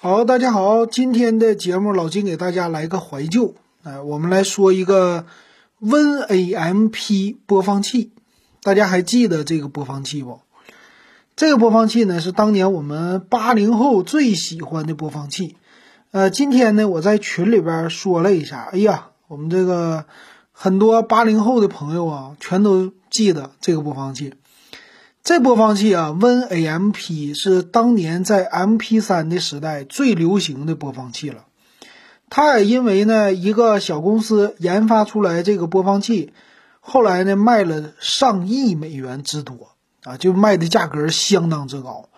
[0.00, 5.26] 好，大家好，今天的节目老金给大家来个怀旧，哎，我们来说一个
[5.82, 8.12] WinAMP 播放器，
[8.62, 10.38] 大家还记得这个播放器不？
[11.34, 15.56] 这个播放器呢是当年我们八零后最喜欢的播放器，
[16.12, 20.04] 呃，今天呢我在群里边说了一下，哎呀，我们这个
[20.52, 24.34] 很多八零后的朋友啊，全都记得这个播放器。
[25.28, 31.44] 这播放器啊，WinAMP 是当年在 MP3 的时代最流行的播放器了。
[32.30, 36.32] 它也因为呢一个小公司研发出来这个播放器，
[36.80, 39.72] 后来呢卖了上亿美元之多
[40.02, 42.08] 啊，就卖的价格相当之高。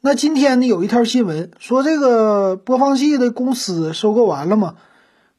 [0.00, 4.76] 那今天呢有一条新闻说，这个播放器的公司收购完了嘛，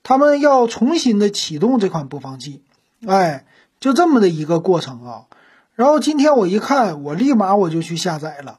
[0.03, 2.61] 他们要重新的启动这款播放器，
[3.07, 3.47] 哎，
[3.79, 5.21] 就这么的一个过程啊。
[5.77, 8.57] 然后今天我一看，我立马我就去下载了，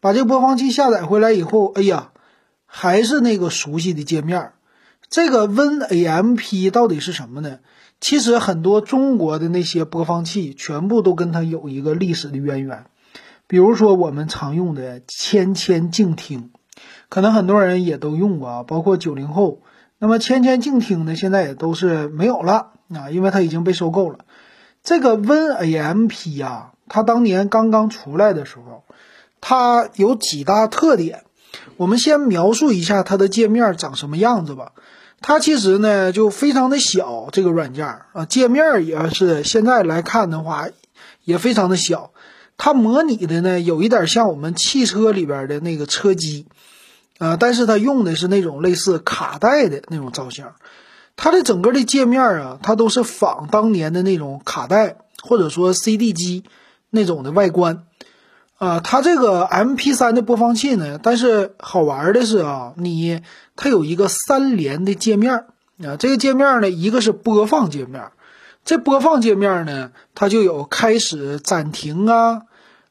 [0.00, 2.10] 把这个播放器下载回来以后，哎呀，
[2.66, 4.50] 还是那个熟悉的界面。
[5.08, 7.60] 这个 WinAMP 到底是什么呢？
[8.00, 12.86] 其实很多中国的那些播放器全部都跟它有一个历史的渊源。
[13.46, 16.50] 比如说我们常用的千千静听，
[17.08, 19.62] 可能很多人也都用过啊，包括九零后。
[20.00, 24.24] 那么千千静听呢，现在也都是没有了啊，因为它已经被收购了。
[24.82, 28.84] 这个 WinAMP 呀，它当年刚刚出来的时候，
[29.40, 31.24] 它有几大特点。
[31.76, 34.72] 我们先描述一下它的界面长什么样子吧。
[35.20, 40.68] 它其实呢就非常的小，这个软件啊，界面也是现在来看的话
[41.24, 42.12] 也非常的小。
[42.56, 46.46] 它模拟的呢有一点像我们汽车里边的那个车机，
[47.18, 50.46] 啊，但是它用的是那种类似卡带的那种造型。
[51.22, 56.44] 它的整个的界面啊，它都是仿当年的那种卡带或者说 CD 机
[56.88, 57.84] 那种的外观，
[58.56, 63.20] 啊，它这个 MP3 的播放器呢，但是好玩的是啊，你
[63.54, 65.44] 它有一个三连的界面
[65.84, 68.12] 啊，这个界面呢，一个是播放界面，
[68.64, 72.44] 这播放界面呢，它就有开始、暂停啊，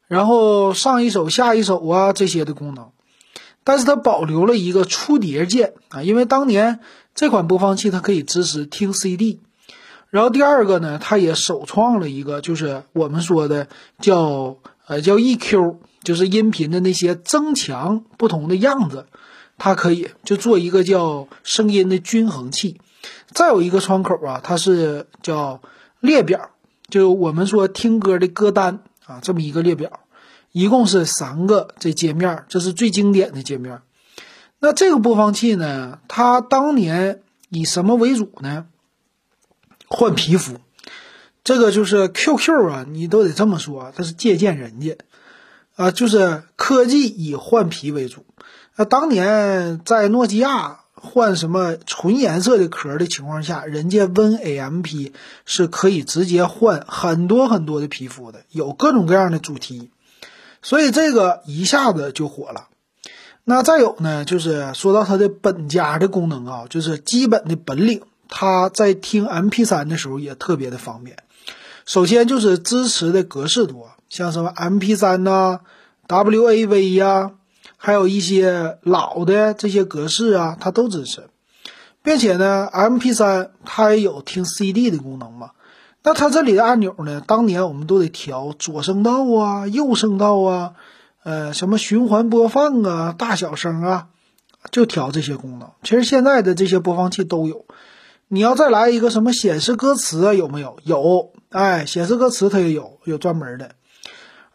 [0.07, 2.91] 然后上一首、下一首啊这些的功能，
[3.69, 6.79] 但是它保留了一个出碟键啊，因为当年。
[7.13, 9.41] 这款播放器它可以支持听 CD，
[10.09, 13.67] 然后第二个呢，它也首创了一个，就是我们说的
[13.99, 14.55] 叫
[14.87, 19.05] 呃叫 EQ，就是音频的那些增强不同的样子，
[19.57, 22.79] 它可以就做一个叫声音的均衡器。
[23.33, 25.61] 再有一个窗口啊，它是叫
[25.99, 26.51] 列表，
[26.89, 29.99] 就我们说听歌的歌单啊，这么一个列表，
[30.51, 33.81] 一共是三个这界面，这是最经典的界面。
[34.59, 35.99] 那这个播放器呢？
[36.07, 38.65] 它当年以什么为主呢？
[39.87, 40.59] 换皮肤，
[41.43, 44.97] 这个就是 QQ 啊，你都得这么说，它是借鉴人家
[45.75, 48.25] 啊，就是科技以换皮为主。
[48.75, 55.13] 那当年在诺基亚换什么纯颜色的壳的情况下，人家 WinAMP
[55.45, 59.89] 是可以直接换很多很多的皮肤的，有各种各样的主题，
[60.61, 62.67] 所以这个一下子就火了。
[63.43, 71.17] 那再有呢，就是说到它的本家的功能啊，就是基本的本领，它在听 MP3 的时候也特别的方便。
[71.85, 75.61] 首先就是支持的格式多，像什么 MP3 呐、
[76.07, 77.31] WAV 呀，
[77.77, 81.23] 还有一些老的这些格式啊，它都支持。
[82.03, 85.51] 并且呢，MP3 它也有听 CD 的功能嘛。
[86.03, 90.73] 那它这里的按钮呢，当年我们都得调左声道啊、右声道啊。
[91.21, 94.07] 呃，什么循环播放啊，大小声啊，
[94.71, 95.71] 就调这些功能。
[95.83, 97.65] 其实现在的这些播放器都有。
[98.29, 100.77] 你要再来一个什么显示歌词啊，有没有？
[100.83, 103.71] 有，哎，显示歌词它也有，有专门的。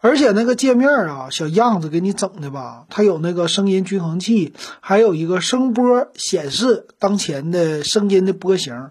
[0.01, 8.89] 而且那个界面啊，小样子给你整的吧，它有那个声音均衡器，还有一个声波显示当前的声音的波形。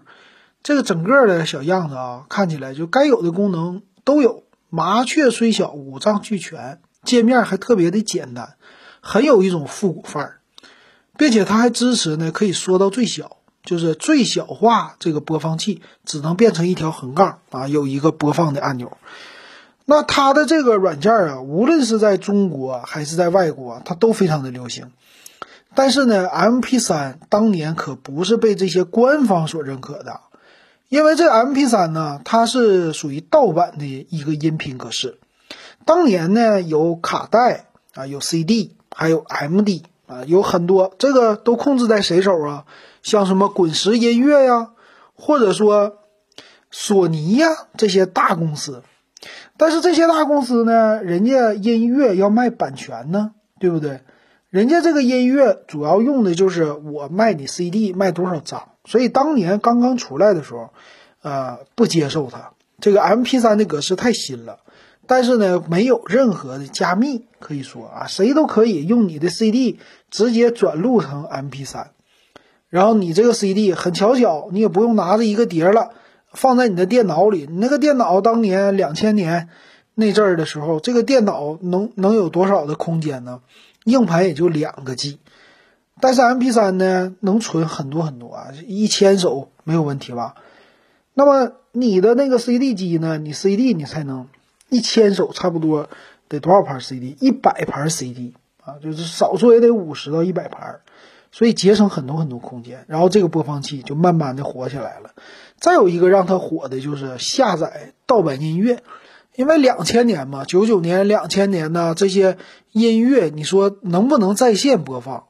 [0.65, 4.41] 这个整个的小样子啊，看起来就该有的功能都有。
[4.71, 6.81] 麻雀虽小，五脏俱全。
[7.03, 8.55] 界面还特别的简单，
[8.99, 10.39] 很有一种复古范儿，
[11.19, 18.97] 并且它还支持呢，可以缩到最小，就是最小化这个播放器只能变成一条横杠啊，有一个播放的按钮。
[19.85, 24.91] 那它的这个软件啊，无论是在中国还是在外国，它都非常的流行。
[25.75, 30.21] 但是呢，MP3 当年可不是被这些官方所认可的，
[30.89, 35.17] 因为这 MP3 呢，它是属于盗版的一个音频格式。
[35.83, 42.65] 当年呢，有卡带啊，有 CD，还有 MD 啊，有很多，这个都控制在谁手啊？
[43.03, 44.71] 像什么滚石音乐呀，
[45.15, 45.97] 或者说
[46.71, 47.47] 索尼呀
[47.77, 48.83] 这些大公司。
[49.57, 54.01] 但是这些大公司呢，人家音乐要卖版权呢，对不对？
[54.55, 60.69] 人家这个音乐主要用的就是我卖你 CD 卖多少张，所以当年刚刚出来的时候，
[61.21, 64.59] 呃，不接受它这个 MP3 的格式太新了，
[65.07, 69.77] 但是呢，没有任何的加密，可以说啊，谁都可以用你的 CD
[70.09, 71.87] 直接转录成 MP3，
[72.69, 75.89] 然后你这个 CD 很巧巧，你也不用拿着一个碟了，
[76.31, 79.49] 放在你的电脑里，你那个电脑当年两千年
[79.95, 83.41] 那阵儿的时候，这个电脑能能有多少的空间呢？
[83.85, 85.19] 硬盘也就两个 G，
[86.01, 90.35] 但是 MP3 呢能存很多很多啊，一千首没有问题吧？
[91.13, 93.17] 那么你的那个 CD 机呢？
[93.17, 94.27] 你 CD 你才能
[94.69, 95.87] 一千首，差不多
[96.27, 97.15] 得多少盘 CD？
[97.21, 100.81] 一百盘 CD 啊，就是少说也得五十到一百盘，
[101.31, 102.83] 所以节省很多很多空间。
[102.87, 105.11] 然后这个播放器就慢慢的火起来了。
[105.59, 108.83] 再有一个让它火的就是下载盗版音乐。
[109.35, 112.37] 因为两千年嘛，九九年、两千年呢这些
[112.71, 115.25] 音乐，你说能不能在线播放？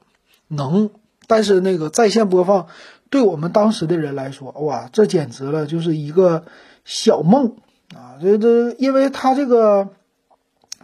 [0.48, 0.90] 能，
[1.26, 2.68] 但是那个在线播放，
[3.10, 6.44] 对我们当时的人来说，哇，这简直了，就是一个
[6.84, 7.56] 小梦
[7.94, 8.14] 啊！
[8.22, 9.88] 这这，因为它这个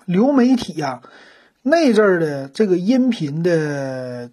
[0.05, 1.03] 流媒体呀，
[1.63, 4.31] 那阵儿的这个音频的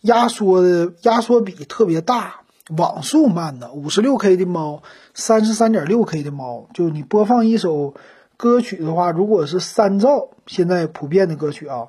[0.00, 2.40] 压缩的压缩比特别大。
[2.76, 4.82] 网速慢的，五十六 K 的猫，
[5.14, 7.94] 三十三点六 K 的猫，就你播放一首
[8.36, 11.88] 歌曲的话，如果是三兆，现在普遍的歌曲啊，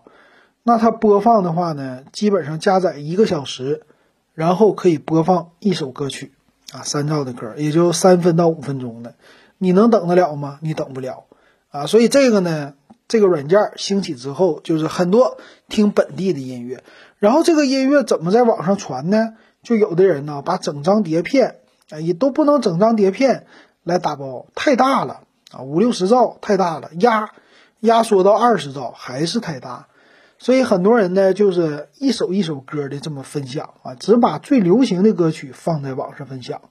[0.64, 3.84] 那它播放的话呢，基本上加载一个小时，
[4.34, 6.32] 然后可以播放一首歌曲
[6.72, 9.16] 啊，三兆的歌，也就三分到五分钟的，
[9.58, 10.60] 你能等得了吗？
[10.62, 11.26] 你等不了。
[11.72, 12.74] 啊，所以这个呢，
[13.10, 16.84] 这个软件兴起之后，就是很多听本地的音乐，
[17.18, 19.34] 然后这个音乐怎么在网上传呢？
[19.64, 21.56] 就有的人呢，把整张碟片，
[21.90, 23.48] 啊，也都不能整张碟片
[23.84, 25.22] 来打包，太大了
[25.52, 27.32] 啊，五六十兆太大了，压
[27.80, 29.88] 压缩到二十兆还是太大，
[30.38, 36.62] 所以很多人呢，就是一首一首歌的这么分享啊，只把最流行的歌曲放在网上分享。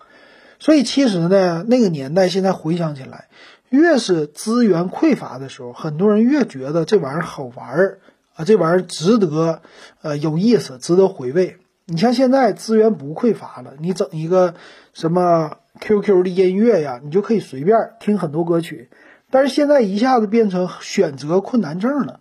[0.60, 3.28] 所以其实呢，那个年代现在回想起来，
[3.70, 7.98] 越是资源匮乏的时候，很多人越觉得这玩意儿好玩儿
[8.34, 9.62] 啊，这玩意儿值得，
[10.02, 11.56] 呃，有意思，值得回味。
[11.86, 14.54] 你像现在资源不匮乏了，你整一个
[14.92, 18.90] 什么 QQ 的音乐呀，你就可以随便听很多歌曲。
[19.30, 22.20] 但是现在一下子变成选择困难症了，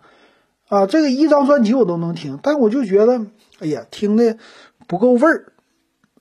[0.68, 3.26] 啊，这个一张专辑我都能听，但我就觉得，
[3.60, 4.36] 哎呀，听的
[4.86, 5.52] 不够味儿。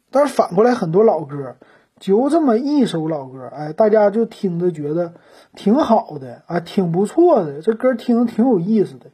[0.10, 1.58] 但是反过来，很多老歌
[2.00, 5.14] 就这么一首老歌，哎，大家就听着觉得
[5.56, 9.08] 挺好的啊，挺不错的，这歌听着挺有意思的。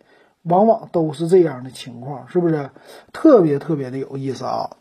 [0.44, 2.70] 往往都是这样的情况，是不是
[3.14, 4.72] 特别特别的有意思啊？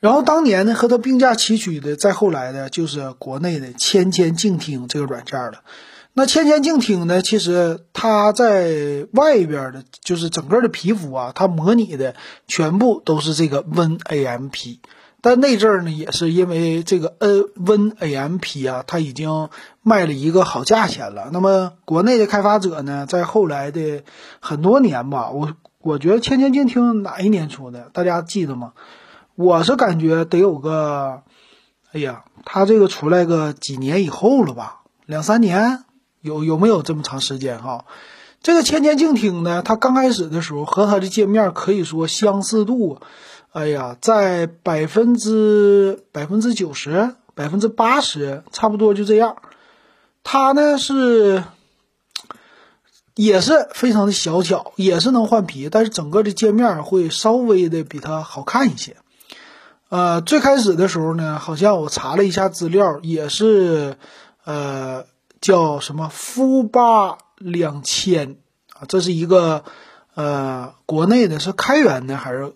[0.00, 5.62] 然后当年呢，和它并驾齐驱的，再后来的就是国内的千千静听这个软件了。
[6.12, 12.14] 那千千静听呢，其实它在外边的，就是整个的皮肤啊，它模拟的
[12.46, 14.78] 全部都是这个 WinAMP。
[15.28, 19.48] 但那阵儿呢，也是因为这个 N WinAMP 啊，它已经
[19.82, 21.30] 卖了一个好价钱了。
[21.32, 24.04] 那么国内的开发者呢，在后来的
[24.38, 28.74] 很多年吧，我我觉得千千静听哪一年出的，大家记得吗？
[29.34, 31.22] 我是感觉得有个，
[31.90, 35.82] 哎呀，它这个出来个几年以后了吧，两三年，
[36.20, 37.84] 有有没有这么长时间哈？
[38.42, 43.00] 这个千千静听呢，它刚开始的时候和它的界面可以说相似度。
[43.56, 49.38] 哎呀，在百分之百分之九十、百分之八十，差不多就这样。
[50.22, 51.42] 它呢是
[53.14, 58.98] 也是非常的小巧，也是能换皮，但是整个的界面会稍微的比它好看一些。
[59.88, 63.96] 呃，最开始的时候呢，好像我查了一下资料，也是
[64.44, 65.06] 呃
[65.40, 68.36] 叫什么富八两千
[68.74, 69.64] 啊，这是一个
[70.14, 72.52] 呃国内的，是开源的还是？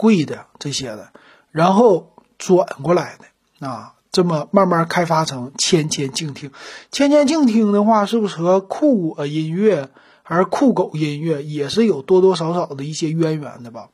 [0.00, 1.10] 贵的这些的，
[1.50, 6.50] 然后转过来的啊，这么慢慢开发成千千静听。
[6.90, 9.90] 千千静听的话，是不是和酷我音乐
[10.22, 13.90] 还是酷狗音乐也是有多多少少的一些渊源的吧？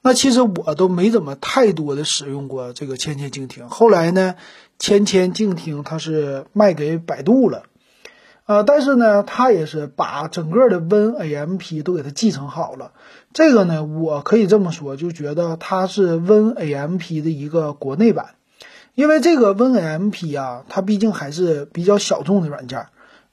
[0.00, 3.68] 那其实我都没怎么太多的使用过这个千千静听。
[3.68, 4.36] 后来呢，
[4.78, 7.64] 千千静听它是卖给百度了。
[8.46, 12.92] 呃，但是呢，它也是把整个的 WinAMP 都给它继承好了。
[13.32, 18.34] 这个呢，我可以这么说，就觉得它是 WinAMP 的一个国内版。
[18.94, 22.86] 因为这个 WinAMP 啊，它毕竟还是比较小众的软件。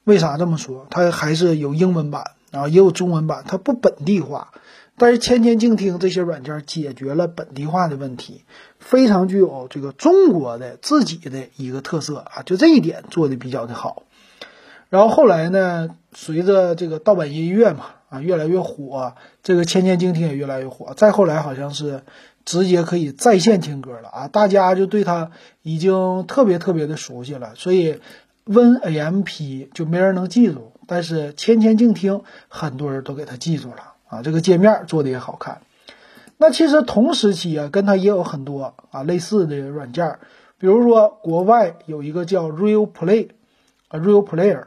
[0.06, 0.88] 为啥这么说？
[0.90, 4.52] 它还是有英文版啊，也有中文版，它不本地化。
[4.98, 8.44] 但是千千静听这些软件解决了本地化的问题，
[8.80, 14.04] 非常具有这个中国的自己的一个特色啊，就这一点做的比较的好。
[14.90, 19.14] 然后后来呢，随着这个盗版音乐嘛，啊，越来越火，
[19.44, 20.94] 这个千千静听也越来越火。
[20.96, 22.02] 再后来好像是
[22.44, 27.54] 直接可以在线听歌了啊，大家就对它已经特别特别的熟悉了。
[27.56, 28.00] 所以
[28.48, 35.62] WinAMP 就没人能记住，但是千千静听很多人都给它记住了啊，这个界面做的也好看。
[36.38, 40.18] 那其实同时期啊，跟它也有很多啊类似的软件，
[40.58, 43.30] 比如说国外有一个叫 Real Play
[43.90, 44.64] 啊，Real Player。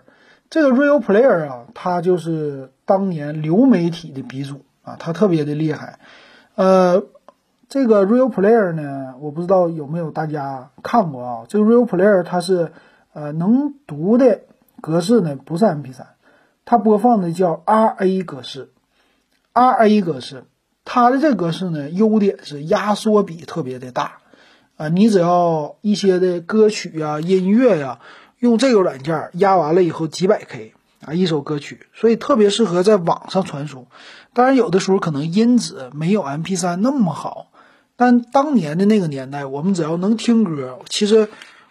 [0.52, 5.98] 这个 Real Player 啊，它就是当年流媒体的鼻祖啊，它特别的厉害。
[6.56, 7.04] 呃，
[7.70, 11.44] 这个 Real Player 呢，我不知道有没有大家看过啊？
[11.48, 12.70] 这个 Real Player 它是
[13.14, 14.42] 呃能读的
[14.82, 16.02] 格式呢，不是 MP3，
[16.66, 18.68] 它播放的叫 RA 格式
[19.54, 20.44] ，RA 格式。
[20.84, 24.18] 它的这个格式呢，优点是压缩比特别的大
[24.76, 28.00] 啊，你只要一些的歌曲呀、音乐呀。
[28.42, 30.74] 用这个软件压完了以后几百 K
[31.06, 33.86] 啊，一首歌曲，所以特别适合在网上传输。
[34.32, 37.52] 当然，有的时候可能音质没有 MP3 那么好，
[37.94, 41.28] 但当年的那个年代，我们只要能听歌，其实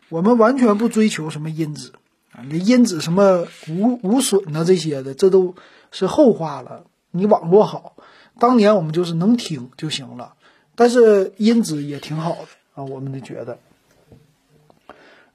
[0.08, 1.92] 我们完全不追求什么音质
[2.32, 5.56] 啊，你音质什么无无损的这些的，这都
[5.92, 6.86] 是后话了。
[7.12, 7.98] 你网络好，
[8.40, 10.36] 当年我们就是能听就行了，
[10.76, 13.58] 但是音质也挺好的啊，我们得觉得。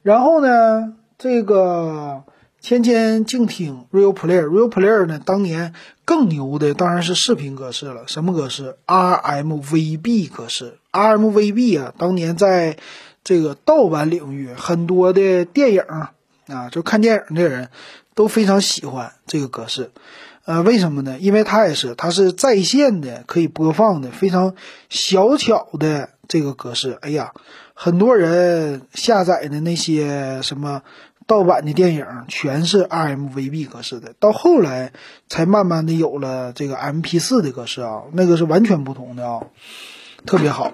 [0.00, 0.94] 然后呢？
[1.18, 2.24] 这个
[2.60, 5.72] 千千静听 Real Player，Real Player 呢，当年
[6.04, 8.06] 更牛的当然是视频格式了。
[8.06, 10.78] 什么格式？RMVB 格式。
[10.92, 12.76] RMVB 啊，当年在
[13.24, 17.70] 这个盗版领域，很多的电影啊，就看电影的人
[18.14, 19.90] 都非常喜欢这个格式。
[20.46, 21.18] 呃，为什么呢？
[21.20, 24.54] 因为它也是，它是在线的，可以播放的，非常
[24.88, 26.96] 小巧的这个格式。
[27.02, 27.32] 哎呀。
[27.78, 30.80] 很多人下载的那些什么
[31.26, 34.92] 盗版的电影，全是 RMVB 格式的，到后来
[35.28, 39.42] 才慢慢的有了这个 MP4 的格式啊，那个是完全不同的啊，
[40.24, 40.72] 特别好。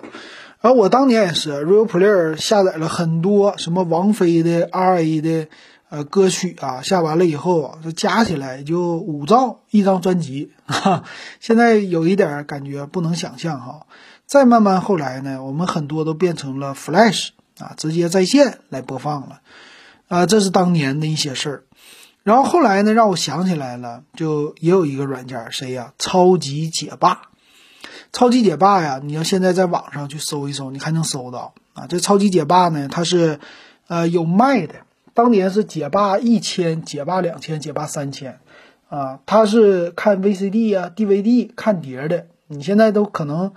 [0.60, 5.48] 然后我当年也是 Real Player 下载了很多什么王菲的 RA 的
[5.92, 11.04] 呃歌曲啊，下完了以后，就加起来就五兆一张专辑，哈，
[11.38, 13.86] 现在有一点感觉不能想象哈。
[14.24, 19.42] 再慢慢后来呢，我们很多都变成了 Flash 啊，直接在线来播放了，
[20.08, 21.64] 啊，这是当年的一些事儿。
[22.22, 25.92] 然后后来呢，让我想起来了，就也有一个软件，谁呀？
[25.98, 27.20] 超级解霸。
[28.14, 31.86] 超级解霸呀，你要现在在网上去搜一搜，你还能搜到啊。
[31.86, 33.40] 这超级解霸呢，它是
[33.88, 34.76] 呃有卖的，
[35.14, 38.40] 当年是解霸一千、解霸两千、解霸三千
[38.88, 43.52] 啊，它是看 VCD 啊、DVD 看碟的，你现在都可能。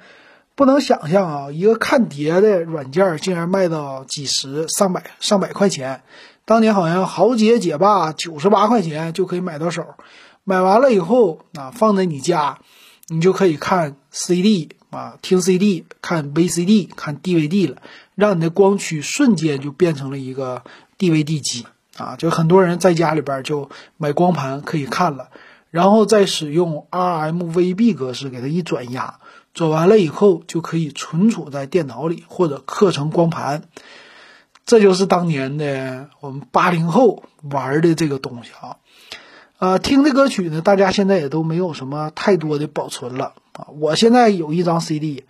[0.58, 6.04] 不能想象啊，一个看碟的软件竟然卖到几十、上百、上百块钱。
[6.46, 9.86] 当年好像豪杰解霸九十八块钱就可以买到手，
[10.46, 12.60] 买完了以后啊，放在你家，
[13.10, 17.82] 你就可以看 CD 啊，听 CD、看 VCD、看 DVD 了，
[18.16, 20.64] 让你的光驱瞬间就变成了一个
[20.98, 21.66] DVD 机
[21.98, 22.16] 啊！
[22.18, 25.30] 就很多人在家里边就买光盘可以看了，
[25.70, 29.20] 然后再使用 RMVB 格式给它一转压。
[29.54, 33.64] 转完了以后就可以存储在电脑里或者刻成光盘，
[34.66, 38.76] 这就是当年的我们八零后玩的这个东西啊。
[39.58, 43.68] 呃，听的歌曲呢，大家现在也都没有什么太多的保存了啊。
[43.80, 45.24] 我现在有一张 CD，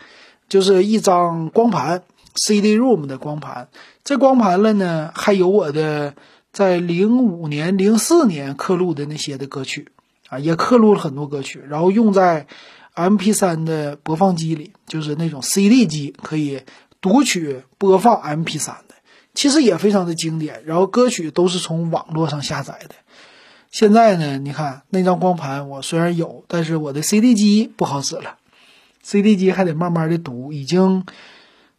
[0.50, 2.01] 就是一张光盘
[2.36, 3.70] ，CD-ROM 的光盘。
[4.04, 6.15] 这光盘了呢，还有我的
[6.54, 9.89] 在零五年、零四年刻录的那些的歌曲
[10.30, 12.48] 啊，也刻录了很多歌曲，然后用在。
[12.98, 16.62] M P 三的播放机里，就是那种 C D 机，可以
[17.01, 18.96] 读取播放 M P 三的，
[19.34, 20.63] 其实也非常的经典。
[20.65, 22.96] 然后歌曲都是从网络上下载的。
[23.70, 28.38] 现在呢，你看那张光盘，我虽然有，但是我的 C D 机不好使了
[29.04, 31.06] ，C D 机还得慢慢的读，已经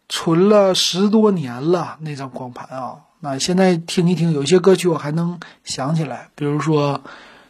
[0.09, 2.97] 存了十多年了那张光盘啊。
[3.21, 7.03] 那现在听一听，有些歌曲我还能想起来，比如说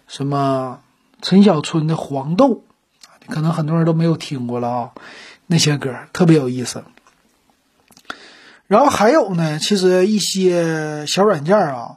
[0.07, 0.81] 什么
[1.23, 2.49] 陈小春的《黄豆》。
[3.29, 4.91] 可能很多人都没有听过了啊，
[5.49, 6.85] 那些歌特别有意思。
[8.69, 11.97] 然后还有呢，其实一些小软件啊，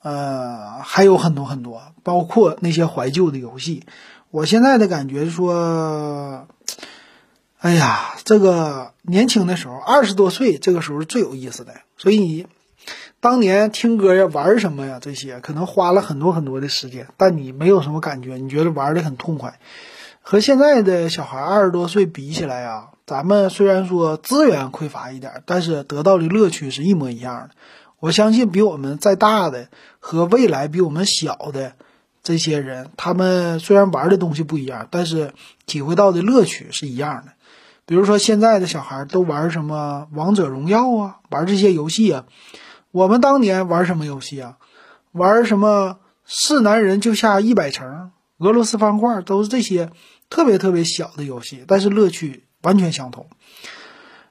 [0.00, 3.84] 呃，还有很多很多，包括那些怀旧的游戏。
[4.30, 6.48] 我现在的感觉说，
[7.62, 11.74] 哎呀，这个年轻的时候，二十多岁，这个时候最有意思的。
[11.96, 12.48] 所以，
[13.20, 19.60] 当年听歌呀、玩什么呀，这些可能花了很多很多的时间，但你没有什么感觉，你觉得玩的很痛快。
[20.22, 27.50] 和现在的小孩二十多岁比起来啊，咱们虽然说资源匮乏一点，但是得到的乐趣是一模一样的。
[28.00, 29.68] 我相信比我们再大的
[30.00, 31.74] 和未来比我们小的，
[32.24, 35.32] 这些人，他们虽然玩的东西不一样，但是
[35.64, 37.31] 体会到的乐趣是一样的。
[37.86, 42.24] 比如说现在的小孩都玩什么王者荣耀啊，玩这些游戏啊。
[42.90, 44.56] 我们当年玩什么游戏啊？
[45.12, 49.90] 玩什么是男人就下一百层、俄罗斯方块，都是这些
[50.30, 53.28] 特别特别小的游戏，但是乐趣完全相同。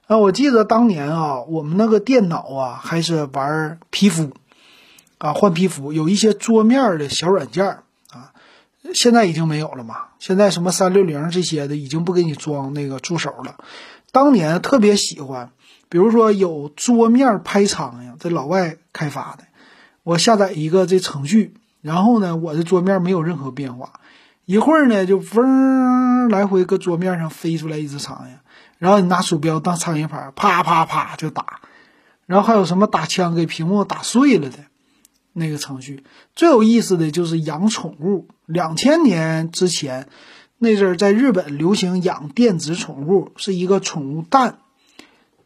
[0.06, 4.32] 啊，我记得当年啊，我们那个电脑啊，还是玩皮肤。
[5.18, 7.82] 啊，换皮肤有一些桌面的小软件啊，
[8.94, 9.96] 现在已经没有了嘛。
[10.18, 13.56] 现在什么三六零这些的已经不给你装那个助手了。
[14.10, 15.50] 当年特别喜欢，
[15.88, 19.44] 比如说有桌面拍苍蝇，这老外开发的，
[20.02, 24.00] 我下载一个这程序，然后呢，我的桌面没有任何变化，
[24.44, 28.38] 一会儿呢就嗡来回搁桌面上飞出来一只苍蝇，
[28.78, 31.60] 然后你拿鼠标当苍蝇拍，啪啪啪就打，
[32.26, 34.58] 然后还有什么打枪给屏幕打碎了的。
[35.32, 38.28] 那个程序最有意思的就是养宠物。
[38.44, 40.08] 两千年之前，
[40.58, 44.58] 那阵儿在日本流行养电子宠物，是一个宠物蛋。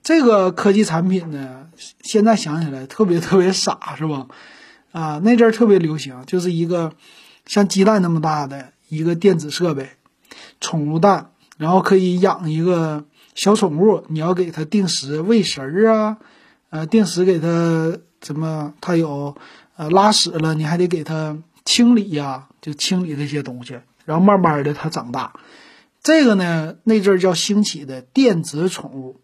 [0.02, 1.68] 这个科技产品呢，
[2.02, 4.26] 现在想起来特别特别傻，是吧？
[4.90, 6.94] 啊，那阵儿特别流行，就是一个
[7.44, 9.90] 像鸡蛋那么大的一个电子设备，
[10.60, 14.04] 宠物蛋，然后可以养一个小宠物。
[14.08, 16.18] 你要给它定时喂食儿啊，
[16.70, 18.74] 呃，定时给它怎么？
[18.80, 19.36] 它有。
[19.76, 25.34] 呃，拉屎了，你还得给它清理呀，就清理这些东西，然后慢慢的它长大。
[26.02, 29.20] 这个呢，那阵儿叫兴起的电子宠物。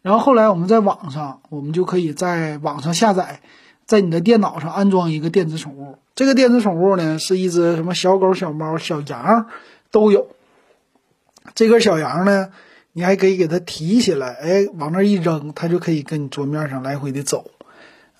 [0.00, 3.40] 然后后来我们在网上，我们就可以在网上下载，
[3.86, 5.98] 在你的电脑上安装一个电子宠物。
[6.14, 9.46] 这个电子宠物呢，是一只什么小狗、小猫、小羊
[9.90, 10.28] 都有。
[11.54, 12.50] 这根小羊呢，
[12.92, 17.50] 你还可以给它提起来，哎，往那一扔，它就可以跟你桌面上来回的走。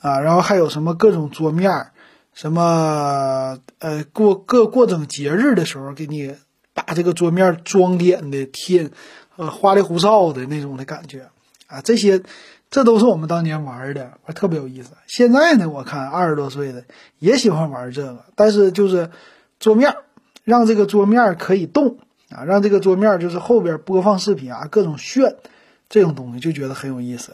[0.00, 1.93] 啊，然后还有什么各种桌面儿，
[2.35, 6.35] 什么呃过各过整节日的时候，给你
[6.73, 8.90] 把这个桌面装点的贴，
[9.37, 11.28] 呃花里胡哨的那种的感觉
[11.67, 12.23] 啊，这些
[12.71, 14.90] 这都是我们当年玩的，特别有意思。
[15.07, 16.85] 现在呢，我看二十多岁的
[17.18, 19.11] 也喜欢玩这个，但是就是
[19.59, 19.96] 桌面
[20.44, 21.99] 让这个桌面可以动
[22.31, 25.37] 啊，让这个桌面就是后边播放视频啊，各种炫
[25.88, 27.33] 这种东西就觉得很有意思。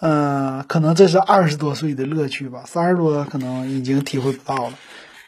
[0.00, 4.74] 嗯，可能这是二十多岁的乐趣吧，三十多可能已经体会不到了。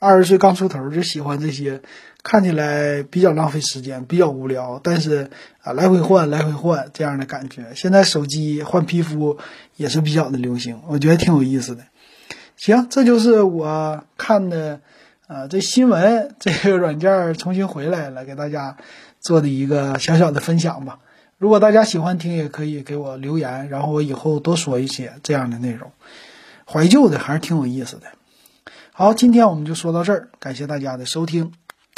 [0.01, 1.81] 二十岁刚出头就喜欢这些，
[2.23, 5.31] 看起来比较浪费时间，比较无聊，但是
[5.63, 7.65] 啊，来回换，来回换这样的感觉。
[7.75, 9.39] 现在手机换皮肤
[9.77, 11.85] 也是比较的流行，我觉得挺有意思的。
[12.57, 14.81] 行，这就是我看的，
[15.27, 18.77] 呃，这新闻这个软件重新回来了，给大家
[19.19, 20.99] 做的一个小小的分享吧。
[21.39, 25.91] 如果大家喜欢听，也可以给我留言，然后我以后多说一些这样的内容。
[26.67, 28.09] 怀旧的还是挺有意思的。
[28.93, 31.53] 好，今天我们就说到这儿，感谢大家的收听。